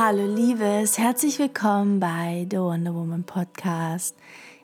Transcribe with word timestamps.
Hallo 0.00 0.32
Liebes, 0.32 0.96
herzlich 0.96 1.40
willkommen 1.40 1.98
bei 1.98 2.46
The 2.48 2.58
Wonder 2.58 2.94
Woman 2.94 3.24
Podcast. 3.24 4.14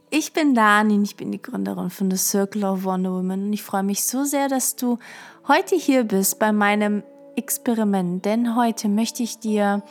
Ich 0.08 0.32
bin 0.32 0.54
Dani 0.54 1.02
ich 1.02 1.16
bin 1.16 1.32
die 1.32 1.42
Gründerin 1.42 1.90
von 1.90 2.08
The 2.08 2.16
Circle 2.16 2.62
of 2.62 2.84
Wonder 2.84 3.10
Woman 3.10 3.46
und 3.46 3.52
ich 3.52 3.64
freue 3.64 3.82
mich 3.82 4.04
so 4.04 4.22
sehr, 4.22 4.46
dass 4.46 4.76
du 4.76 5.00
heute 5.48 5.74
hier 5.74 6.04
bist 6.04 6.38
bei 6.38 6.52
meinem 6.52 7.02
Experiment, 7.34 8.24
denn 8.24 8.54
heute 8.54 8.88
möchte 8.88 9.24
ich 9.24 9.40
dir 9.40 9.82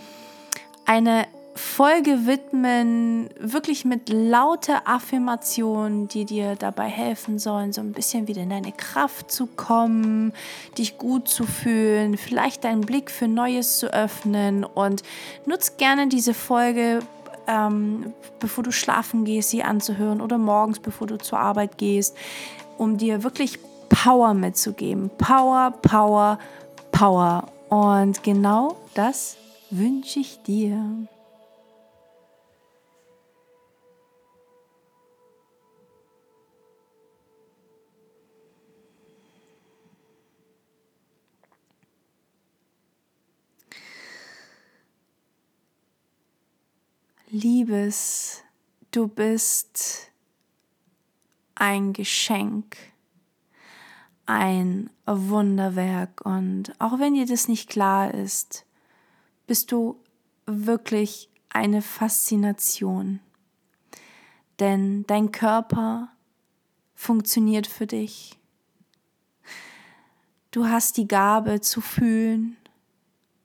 eine 0.86 1.26
Folge 1.56 2.26
widmen, 2.26 3.30
wirklich 3.40 3.86
mit 3.86 4.10
lauter 4.10 4.88
Affirmationen, 4.88 6.08
die 6.08 6.26
dir 6.26 6.56
dabei 6.56 6.88
helfen 6.88 7.38
sollen, 7.38 7.74
so 7.74 7.82
ein 7.82 7.94
bisschen 7.94 8.28
wieder 8.28 8.42
in 8.42 8.50
deine 8.50 8.72
Kraft 8.72 9.32
zu 9.32 9.46
kommen, 9.48 10.34
dich 10.78 10.98
gut 10.98 11.28
zu 11.28 11.46
fühlen, 11.46 12.18
vielleicht 12.18 12.64
deinen 12.64 12.82
Blick 12.82 13.12
für 13.12 13.28
Neues 13.28 13.78
zu 13.78 13.94
öffnen 13.94 14.64
und 14.64 15.04
nutz 15.46 15.78
gerne 15.78 16.08
diese 16.08 16.34
Folge, 16.34 17.00
ähm, 17.48 18.14
bevor 18.40 18.64
du 18.64 18.72
schlafen 18.72 19.24
gehst, 19.26 19.52
sie 19.52 19.64
anzuhören 19.64 20.22
oder 20.22 20.38
morgens, 20.38 20.80
bevor 20.80 21.08
du 21.08 21.18
zur 21.18 21.40
Arbeit 21.40 21.78
gehst, 21.78 22.18
um 22.78 22.98
dir 22.98 23.24
wirklich 23.24 23.60
Power 23.90 24.34
mitzugeben. 24.34 25.12
Power, 25.18 25.72
Power, 25.82 26.40
Power. 26.92 27.46
Und 27.70 28.24
genau 28.24 28.76
das 28.94 29.38
wünsche 29.70 30.20
ich 30.20 30.42
dir. 30.44 31.08
Liebes, 47.36 48.44
du 48.92 49.08
bist 49.08 50.12
ein 51.56 51.92
Geschenk, 51.92 52.78
ein 54.28 54.92
Wunderwerk 55.08 56.24
und 56.28 56.80
auch 56.80 57.00
wenn 57.00 57.16
dir 57.16 57.26
das 57.26 57.48
nicht 57.48 57.72
klar 57.72 58.14
ist, 58.14 58.68
bist 59.48 59.72
du 59.72 60.00
wirklich 60.46 61.28
eine 61.50 61.82
Faszination. 61.82 63.20
Denn 64.60 65.04
dein 65.08 65.32
Körper 65.32 66.10
funktioniert 66.94 67.66
für 67.66 67.88
dich. 67.88 68.38
Du 70.52 70.68
hast 70.68 70.98
die 70.98 71.08
Gabe 71.08 71.62
zu 71.62 71.82
fühlen, 71.82 72.58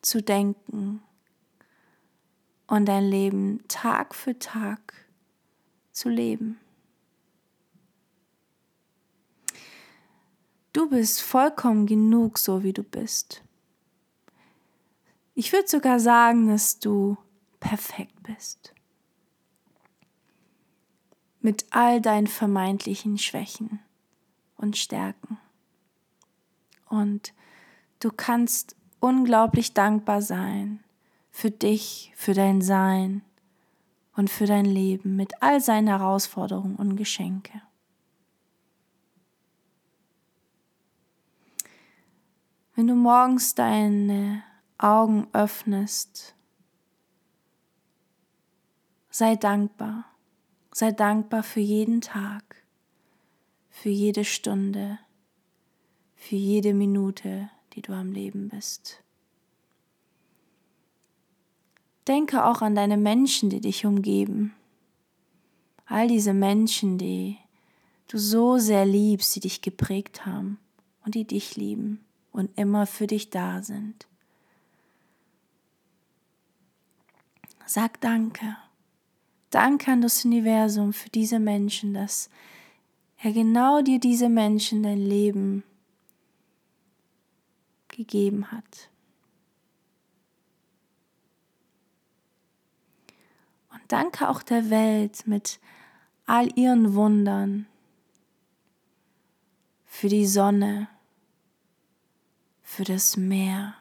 zu 0.03 0.23
denken, 0.23 1.03
und 2.69 2.87
dein 2.87 3.09
Leben 3.09 3.67
Tag 3.67 4.15
für 4.15 4.39
Tag 4.39 4.95
zu 5.91 6.09
leben. 6.09 6.61
Du 10.73 10.89
bist 10.91 11.23
vollkommen 11.23 11.87
genug, 11.87 12.39
so 12.39 12.63
wie 12.63 12.73
du 12.73 12.85
bist. 12.85 13.43
Ich 15.35 15.53
würde 15.53 15.67
sogar 15.67 15.99
sagen, 15.99 16.49
dass 16.49 16.79
du 16.79 17.17
perfekt 17.59 18.23
bist. 18.23 18.75
Mit 21.41 21.67
all 21.71 22.01
deinen 22.01 22.27
vermeintlichen 22.27 23.19
Schwächen 23.19 23.81
und 24.57 24.77
Stärken. 24.77 25.39
Und 26.87 27.33
du 28.01 28.11
kannst 28.11 28.77
unglaublich 29.01 29.73
dankbar 29.73 30.23
sein 30.23 30.85
für 31.31 31.51
dich, 31.51 32.13
für 32.17 32.35
dein 32.35 32.61
Sein 32.61 33.23
und 34.17 34.31
für 34.31 34.47
dein 34.47 34.65
Leben 34.65 35.17
mit 35.17 35.43
all 35.43 35.61
seinen 35.61 35.89
Herausforderungen 35.89 36.77
und 36.77 36.97
Geschenke. 36.97 37.63
Wenn 42.75 42.87
du 42.87 42.95
morgens 42.95 43.55
deine 43.55 44.45
Augen 44.79 45.27
öffnest, 45.33 46.37
sei 49.11 49.35
dankbar. 49.35 50.05
Sei 50.73 50.93
dankbar 50.93 51.43
für 51.43 51.59
jeden 51.59 52.01
Tag, 52.01 52.65
für 53.69 53.89
jede 53.89 54.25
Stunde, 54.25 55.01
für 56.15 56.37
jede 56.37 56.73
Minute, 56.73 57.51
die 57.73 57.83
du 57.83 57.93
am 57.95 58.13
Leben 58.13 58.49
bist. 58.49 59.03
Denke 62.09 62.45
auch 62.47 62.63
an 62.63 62.75
deine 62.75 62.97
Menschen, 62.97 63.51
die 63.51 63.61
dich 63.61 63.85
umgeben. 63.85 64.55
All 65.85 66.09
diese 66.09 66.33
Menschen, 66.33 66.97
die 66.97 67.37
du 68.09 68.19
so 68.19 68.59
sehr 68.59 68.87
liebst, 68.87 69.37
die 69.37 69.41
dich 69.41 69.61
geprägt 69.61 70.25
haben 70.25 70.59
und 71.05 71.15
die 71.15 71.27
dich 71.27 71.57
lieben 71.57 72.05
und 72.33 72.51
immer 72.59 72.87
für 72.87 73.07
dich 73.07 73.31
da 73.31 73.63
sind. 73.63 74.07
Sag 77.67 78.01
Danke. 78.01 78.57
Danke 79.51 79.93
an 79.93 80.01
das 80.01 80.25
Universum 80.25 80.93
für 80.93 81.11
diese 81.11 81.39
Menschen, 81.39 81.95
dass 81.95 82.31
er 83.23 83.33
genau 83.33 83.83
dir 83.83 83.99
diese 83.99 84.29
Menschen 84.29 84.83
dein 84.83 84.99
Leben 84.99 85.63
gegeben 87.89 88.51
hat. 88.53 88.91
Danke 93.89 94.29
auch 94.29 94.43
der 94.43 94.69
Welt 94.69 95.27
mit 95.27 95.61
all 96.27 96.57
ihren 96.59 96.95
Wundern, 96.95 97.67
für 99.87 100.11
die 100.11 100.27
Sonne, 100.27 100.89
für 102.63 102.85
das 102.85 103.17
Meer, 103.17 103.75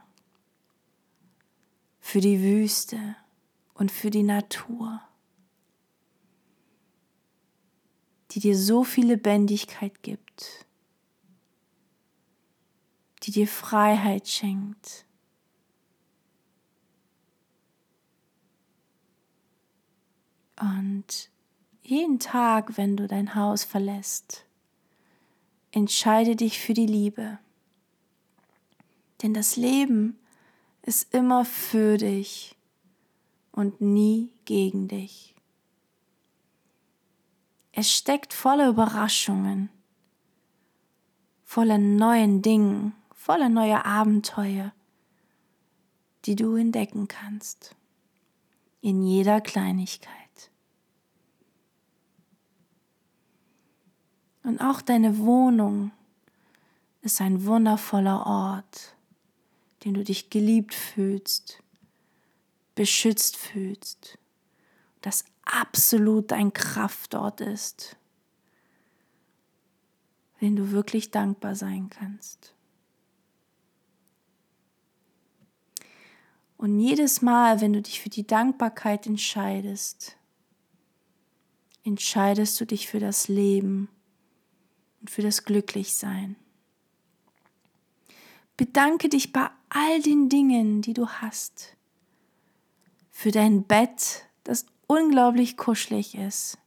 für 2.00 2.22
die 2.22 2.42
Wüste 2.42 3.18
und 3.74 3.92
für 3.92 4.10
die 4.10 4.24
Natur, 4.24 5.02
die 8.32 8.40
dir 8.40 8.58
so 8.58 8.86
viel 8.86 9.08
Lebendigkeit 9.08 10.02
gibt, 10.04 10.66
die 13.24 13.32
dir 13.32 13.48
Freiheit 13.48 14.30
schenkt 14.30 15.07
Und 20.60 21.30
jeden 21.82 22.20
Tag, 22.20 22.78
wenn 22.78 22.98
du 22.98 23.08
dein 23.08 23.36
Haus 23.36 23.64
verlässt, 23.64 24.46
entscheide 25.72 26.36
dich 26.36 26.60
für 26.60 26.74
die 26.74 26.88
Liebe. 26.88 27.40
Denn 29.22 29.34
das 29.34 29.56
Leben 29.56 30.18
ist 30.82 31.14
immer 31.14 31.46
für 31.46 31.98
dich 31.98 32.56
und 33.52 33.82
nie 33.82 34.32
gegen 34.46 34.88
dich. 34.88 35.36
Es 37.72 37.92
steckt 37.92 38.34
voller 38.34 38.70
Überraschungen, 38.70 39.70
voller 41.44 41.78
neuen 41.78 42.42
Dingen, 42.42 42.94
voller 43.14 43.50
neuer 43.50 43.86
Abenteuer, 43.86 44.74
die 46.26 46.36
du 46.36 46.56
entdecken 46.56 47.08
kannst. 47.08 47.76
In 48.82 49.04
jeder 49.04 49.42
Kleinigkeit. 49.42 50.27
Und 54.48 54.62
auch 54.62 54.82
deine 54.82 55.18
Wohnung 55.18 55.92
ist 57.02 57.20
ein 57.20 57.44
wundervoller 57.44 58.26
Ort, 58.26 58.96
den 59.84 59.94
du 59.94 60.06
dich 60.06 60.30
geliebt 60.30 60.74
fühlst, 60.74 61.62
beschützt 62.74 63.36
fühlst, 63.36 64.18
das 65.02 65.26
absolut 65.44 66.32
dein 66.32 66.54
Kraftort 66.54 67.42
ist, 67.42 67.98
den 70.40 70.56
du 70.56 70.72
wirklich 70.72 71.12
dankbar 71.12 71.54
sein 71.54 71.90
kannst. 71.90 72.56
Und 76.56 76.80
jedes 76.80 77.22
Mal, 77.22 77.60
wenn 77.60 77.74
du 77.74 77.82
dich 77.82 78.00
für 78.00 78.10
die 78.10 78.26
Dankbarkeit 78.26 79.08
entscheidest, 79.08 80.16
entscheidest 81.84 82.62
du 82.62 82.66
dich 82.66 82.88
für 82.88 83.02
das 83.02 83.28
Leben 83.28 83.90
und 85.08 85.12
für 85.12 85.22
das 85.22 85.46
Glücklichsein. 85.46 86.36
Bedanke 88.58 89.08
dich 89.08 89.32
bei 89.32 89.50
all 89.70 90.02
den 90.02 90.28
Dingen, 90.28 90.82
die 90.82 90.94
du 90.94 91.08
hast. 91.08 91.78
Für 93.10 93.32
dein 93.32 93.64
Bett, 93.64 94.26
das 94.44 94.66
unglaublich 94.86 95.56
kuschelig 95.56 96.16
ist, 96.16 96.58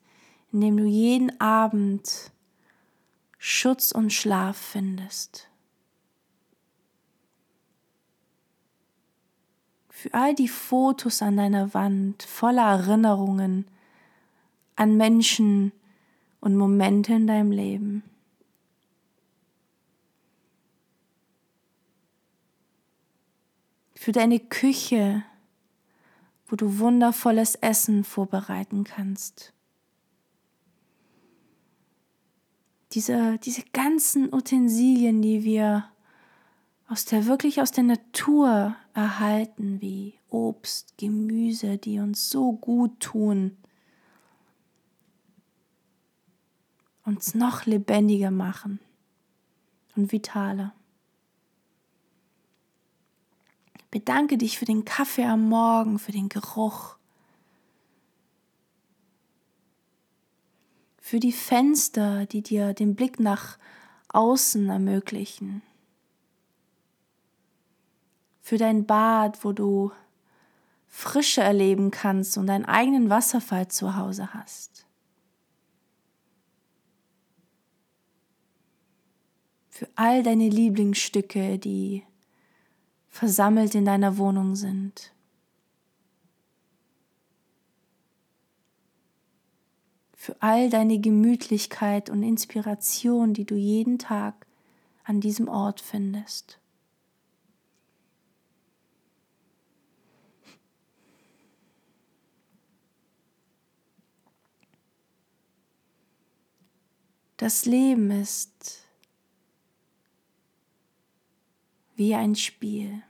in 0.53 0.63
dem 0.63 0.79
du 0.79 0.85
jeden 0.85 1.39
Abend 1.39 2.33
Schutz 3.39 3.93
und 3.93 4.11
Schlaf 4.11 4.57
findest. 4.57 5.47
für 9.91 10.15
all 10.15 10.35
die 10.35 10.49
Fotos 10.49 11.21
an 11.21 11.37
deiner 11.37 11.75
Wand 11.75 12.23
voller 12.23 12.63
Erinnerungen 12.63 13.67
an 14.75 14.97
Menschen 14.97 15.73
und 16.41 16.57
Momente 16.57 17.13
in 17.13 17.27
deinem 17.27 17.53
Leben. 17.53 18.03
Für 24.01 24.13
deine 24.13 24.41
Küche, 24.41 25.25
wo 26.47 26.57
du 26.57 26.79
wundervolles 26.79 27.55
Essen 27.57 28.03
vorbereiten 28.03 28.85
kannst. 28.85 29.53
Diese, 32.93 33.37
diese 33.45 33.63
ganzen 33.75 34.33
Utensilien, 34.33 35.21
die 35.21 35.45
wir 35.45 35.85
aus 36.89 37.05
der 37.05 37.27
wirklich 37.27 37.61
aus 37.61 37.73
der 37.73 37.85
Natur 37.85 38.75
erhalten, 38.95 39.83
wie 39.83 40.15
Obst, 40.31 40.97
Gemüse, 40.97 41.77
die 41.77 41.99
uns 41.99 42.31
so 42.31 42.53
gut 42.53 43.01
tun, 43.01 43.59
uns 47.05 47.35
noch 47.35 47.67
lebendiger 47.67 48.31
machen 48.31 48.81
und 49.95 50.11
vitaler. 50.11 50.73
Bedanke 53.91 54.39
dich 54.39 54.59
für 54.59 54.67
den 54.67 54.85
Kaffee 54.85 55.25
am 55.25 55.49
Morgen, 55.49 55.99
für 55.99 56.13
den 56.13 56.29
Geruch, 56.29 56.97
für 60.99 61.19
die 61.19 61.33
Fenster, 61.33 62.27
die 62.27 62.43
dir 62.43 62.73
den 62.73 62.95
Blick 62.95 63.19
nach 63.19 63.59
außen 64.09 64.69
ermöglichen, 64.69 65.63
für 68.41 68.59
dein 68.59 68.87
Bad, 68.87 69.45
wo 69.45 69.53
du 69.53 69.91
Frische 70.87 71.41
erleben 71.41 71.91
kannst 71.91 72.37
und 72.37 72.47
deinen 72.47 72.65
eigenen 72.65 73.11
Wasserfall 73.11 73.69
zu 73.69 73.97
Hause 73.97 74.35
hast. 74.35 74.87
Für 79.69 79.89
all 79.95 80.23
deine 80.23 80.49
Lieblingsstücke, 80.49 81.59
die 81.59 82.05
versammelt 83.11 83.75
in 83.75 83.85
deiner 83.85 84.17
Wohnung 84.17 84.55
sind. 84.55 85.13
Für 90.15 90.37
all 90.41 90.71
deine 90.71 90.99
Gemütlichkeit 91.01 92.09
und 92.09 92.23
Inspiration, 92.23 93.35
die 93.35 93.45
du 93.45 93.57
jeden 93.57 93.99
Tag 93.99 94.47
an 95.05 95.21
diesem 95.21 95.49
Ort 95.49 95.81
findest. 95.81 96.59
Das 107.39 107.65
Leben 107.65 108.11
ist 108.11 108.85
wie 112.01 112.15
ein 112.15 112.35
Spiel. 112.35 113.03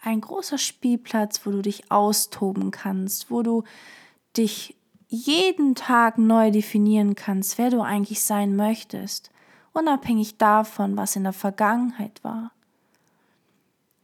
Ein 0.00 0.20
großer 0.20 0.58
Spielplatz, 0.58 1.46
wo 1.46 1.52
du 1.52 1.62
dich 1.62 1.92
austoben 1.92 2.72
kannst, 2.72 3.30
wo 3.30 3.44
du 3.44 3.62
dich 4.36 4.74
jeden 5.06 5.76
Tag 5.76 6.18
neu 6.18 6.50
definieren 6.50 7.14
kannst, 7.14 7.58
wer 7.58 7.70
du 7.70 7.80
eigentlich 7.80 8.20
sein 8.24 8.56
möchtest, 8.56 9.30
unabhängig 9.72 10.36
davon, 10.36 10.96
was 10.96 11.14
in 11.14 11.22
der 11.22 11.32
Vergangenheit 11.32 12.24
war. 12.24 12.50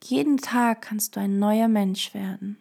Jeden 0.04 0.36
Tag 0.36 0.82
kannst 0.82 1.16
du 1.16 1.20
ein 1.20 1.40
neuer 1.40 1.66
Mensch 1.66 2.14
werden. 2.14 2.56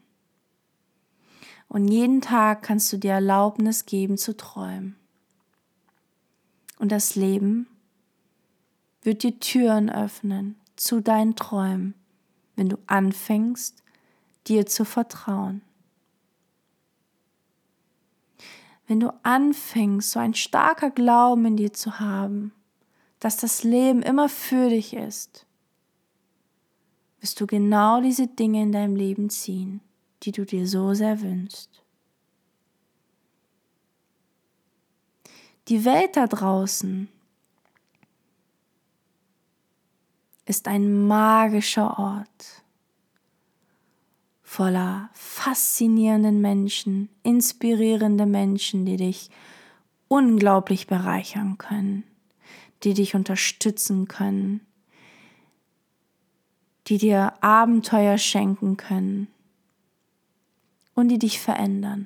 Und 1.68 1.88
jeden 1.88 2.22
Tag 2.22 2.64
kannst 2.64 2.92
du 2.92 2.98
dir 2.98 3.12
Erlaubnis 3.12 3.86
geben 3.86 4.18
zu 4.18 4.36
träumen. 4.36 4.96
Und 6.80 6.92
das 6.92 7.14
Leben 7.14 7.68
wird 9.04 9.22
dir 9.22 9.40
Türen 9.40 9.92
öffnen, 9.92 10.56
zu 10.76 11.02
deinen 11.02 11.36
Träumen, 11.36 11.94
wenn 12.56 12.70
du 12.70 12.78
anfängst, 12.88 13.84
dir 14.48 14.66
zu 14.66 14.86
vertrauen. 14.86 15.62
Wenn 18.88 19.00
du 19.00 19.14
anfängst, 19.24 20.12
so 20.12 20.20
ein 20.20 20.34
starker 20.34 20.92
Glauben 20.92 21.46
in 21.46 21.58
dir 21.58 21.74
zu 21.74 22.00
haben, 22.00 22.52
dass 23.20 23.38
das 23.38 23.64
Leben 23.64 24.02
immer 24.02 24.28
für 24.28 24.70
dich 24.70 24.94
ist, 24.94 25.46
wirst 27.22 27.40
du 27.40 27.48
genau 27.48 28.02
diese 28.02 28.28
Dinge 28.28 28.62
in 28.62 28.74
deinem 28.74 28.98
Leben 28.98 29.30
ziehen, 29.30 29.80
die 30.24 30.34
du 30.34 30.46
dir 30.46 30.68
so 30.68 30.94
sehr 30.94 31.22
wünschst. 31.22 31.84
Die 35.70 35.86
Welt 35.86 36.18
da 36.18 36.28
draußen 36.28 37.08
ist 40.46 40.68
ein 40.68 41.08
magischer 41.08 41.98
Ort 42.00 42.64
voller 44.54 45.10
faszinierenden 45.14 46.40
Menschen, 46.40 47.10
inspirierende 47.24 48.28
Menschen, 48.28 48.86
die 48.86 48.98
dich 48.98 49.32
unglaublich 50.08 50.86
bereichern 50.86 51.58
können, 51.58 52.04
die 52.84 52.94
dich 52.94 53.16
unterstützen 53.16 54.08
können, 54.08 54.62
die 56.86 57.00
dir 57.00 57.34
Abenteuer 57.42 58.20
schenken 58.20 58.78
können 58.78 59.28
und 60.94 61.08
die 61.08 61.18
dich 61.18 61.40
verändern. 61.40 62.06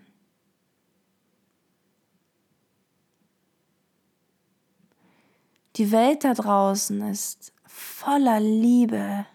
Die 5.76 5.92
Welt 5.92 6.24
da 6.24 6.34
draußen 6.34 7.02
ist 7.10 7.52
voller 7.78 8.40
Liebe, 8.40 9.26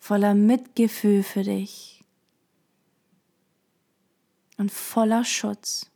voller 0.00 0.34
Mitgefühl 0.34 1.22
für 1.22 1.44
dich 1.44 2.04
und 4.56 4.72
voller 4.72 5.24
Schutz. 5.24 5.88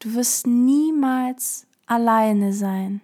Du 0.00 0.14
wirst 0.14 0.46
niemals 0.48 1.66
alleine 1.86 2.52
sein, 2.52 3.00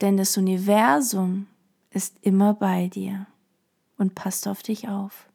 denn 0.00 0.16
das 0.16 0.36
Universum 0.36 1.48
ist 1.90 2.16
immer 2.22 2.54
bei 2.54 2.86
dir 2.86 3.26
und 3.98 4.14
passt 4.14 4.46
auf 4.46 4.62
dich 4.62 4.88
auf. 4.88 5.29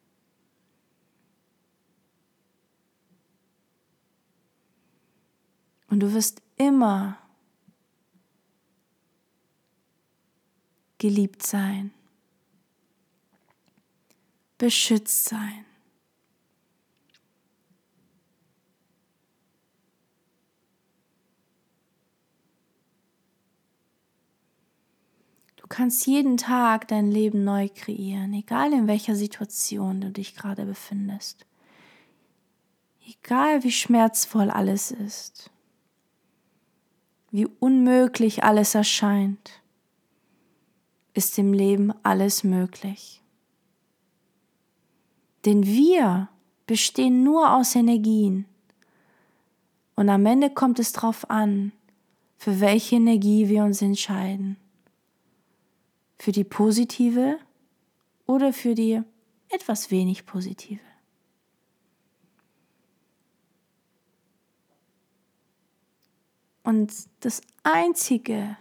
Und 5.88 6.00
du 6.00 6.14
wirst 6.14 6.42
immer 6.58 7.18
geliebt 10.98 11.46
sein, 11.46 11.92
beschützt 14.58 15.26
sein. 15.26 15.66
Du 25.58 25.68
kannst 25.68 26.06
jeden 26.06 26.38
Tag 26.38 26.88
dein 26.88 27.10
Leben 27.10 27.44
neu 27.44 27.70
kreieren, 27.70 28.34
egal 28.34 28.72
in 28.72 28.88
welcher 28.88 29.16
Situation 29.16 30.00
du 30.00 30.12
dich 30.12 30.36
gerade 30.36 30.66
befindest. 30.66 31.46
Egal 33.08 33.64
wie 33.64 33.72
schmerzvoll 33.72 34.50
alles 34.50 34.92
ist 34.92 35.52
wie 37.36 37.48
unmöglich 37.60 38.46
alles 38.46 38.76
erscheint, 38.76 39.62
ist 41.14 41.38
im 41.38 41.52
Leben 41.52 41.94
alles 42.02 42.46
möglich. 42.46 43.22
Denn 45.44 45.66
wir 45.66 46.30
bestehen 46.66 47.26
nur 47.26 47.54
aus 47.54 47.76
Energien. 47.76 48.46
Und 49.98 50.08
am 50.08 50.26
Ende 50.26 50.50
kommt 50.50 50.80
es 50.80 50.94
darauf 50.94 51.30
an, 51.30 51.74
für 52.38 52.62
welche 52.62 52.96
Energie 52.96 53.50
wir 53.50 53.66
uns 53.66 53.82
entscheiden. 53.82 54.56
Für 56.18 56.32
die 56.32 56.46
positive 56.46 57.38
oder 58.28 58.54
für 58.54 58.76
die 58.76 59.02
etwas 59.50 59.92
wenig 59.92 60.26
positive. 60.26 60.80
Und 66.66 66.92
das 67.20 67.42
Einzige, 67.62 68.58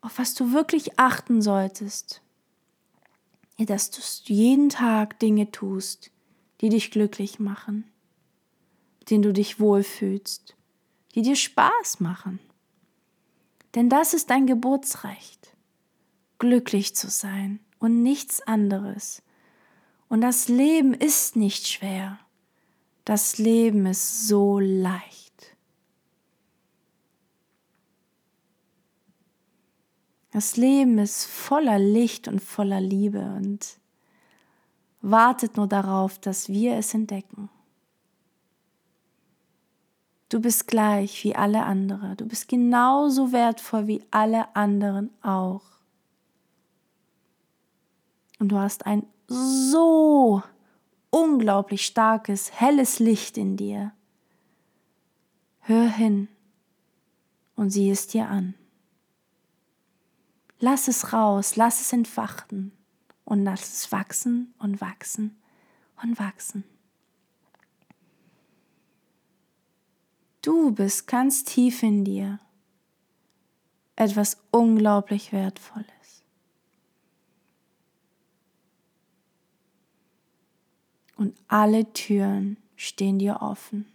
auf 0.00 0.18
was 0.18 0.32
du 0.34 0.52
wirklich 0.52 0.98
achten 0.98 1.42
solltest, 1.42 2.22
ist, 3.58 3.68
dass 3.68 3.90
du 3.90 4.32
jeden 4.32 4.70
Tag 4.70 5.18
Dinge 5.20 5.50
tust, 5.50 6.10
die 6.62 6.70
dich 6.70 6.90
glücklich 6.90 7.38
machen, 7.38 7.84
denen 9.10 9.22
du 9.22 9.32
dich 9.34 9.60
wohlfühlst, 9.60 10.56
die 11.14 11.20
dir 11.20 11.36
Spaß 11.36 12.00
machen. 12.00 12.40
Denn 13.74 13.90
das 13.90 14.14
ist 14.14 14.30
dein 14.30 14.46
Geburtsrecht, 14.46 15.54
glücklich 16.38 16.96
zu 16.96 17.10
sein 17.10 17.60
und 17.78 18.02
nichts 18.02 18.40
anderes. 18.40 19.22
Und 20.08 20.22
das 20.22 20.48
Leben 20.48 20.94
ist 20.94 21.36
nicht 21.36 21.68
schwer. 21.68 22.18
Das 23.04 23.36
Leben 23.36 23.84
ist 23.84 24.26
so 24.26 24.58
leicht. 24.58 25.21
Das 30.32 30.56
Leben 30.56 30.98
ist 30.98 31.26
voller 31.26 31.78
Licht 31.78 32.26
und 32.26 32.40
voller 32.40 32.80
Liebe 32.80 33.20
und 33.36 33.78
wartet 35.02 35.58
nur 35.58 35.66
darauf, 35.66 36.18
dass 36.18 36.48
wir 36.48 36.74
es 36.76 36.94
entdecken. 36.94 37.50
Du 40.30 40.40
bist 40.40 40.66
gleich 40.66 41.22
wie 41.24 41.36
alle 41.36 41.64
anderen. 41.64 42.16
Du 42.16 42.26
bist 42.26 42.48
genauso 42.48 43.32
wertvoll 43.32 43.86
wie 43.86 44.02
alle 44.10 44.56
anderen 44.56 45.10
auch. 45.22 45.60
Und 48.38 48.48
du 48.48 48.56
hast 48.56 48.86
ein 48.86 49.04
so 49.26 50.42
unglaublich 51.10 51.84
starkes, 51.84 52.58
helles 52.58 52.98
Licht 52.98 53.36
in 53.36 53.58
dir. 53.58 53.92
Hör 55.60 55.88
hin 55.90 56.28
und 57.54 57.68
sieh 57.68 57.90
es 57.90 58.06
dir 58.06 58.28
an. 58.28 58.54
Lass 60.64 60.86
es 60.86 61.12
raus, 61.12 61.56
lass 61.56 61.80
es 61.80 61.92
entfachen 61.92 62.70
und 63.24 63.42
lass 63.42 63.62
es 63.62 63.90
wachsen 63.90 64.54
und 64.60 64.80
wachsen 64.80 65.36
und 66.00 66.20
wachsen. 66.20 66.62
Du 70.40 70.70
bist 70.70 71.08
ganz 71.08 71.42
tief 71.42 71.82
in 71.82 72.04
dir 72.04 72.38
etwas 73.96 74.40
unglaublich 74.52 75.32
Wertvolles. 75.32 76.22
Und 81.16 81.36
alle 81.48 81.92
Türen 81.92 82.56
stehen 82.76 83.18
dir 83.18 83.42
offen. 83.42 83.91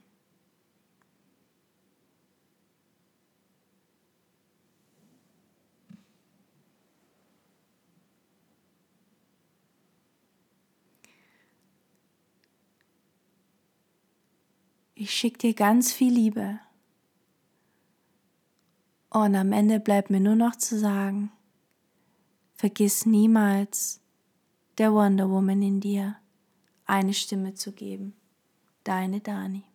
Ich 15.00 15.14
schicke 15.14 15.38
dir 15.38 15.54
ganz 15.54 15.94
viel 15.94 16.12
Liebe. 16.12 16.60
Und 19.12 19.36
am 19.36 19.54
Ende 19.54 19.80
bleibt 19.80 20.10
mir 20.10 20.20
nur 20.20 20.34
noch 20.34 20.56
zu 20.56 20.80
sagen, 20.80 21.32
vergiss 22.56 23.06
niemals 23.06 24.02
der 24.80 24.92
Wonder 24.94 25.30
Woman 25.30 25.62
in 25.62 25.82
dir 25.82 26.16
eine 26.86 27.14
Stimme 27.14 27.54
zu 27.54 27.74
geben. 27.74 28.16
Deine 28.84 29.22
Dani. 29.22 29.66